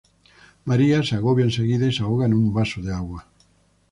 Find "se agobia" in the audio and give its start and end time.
1.03-1.45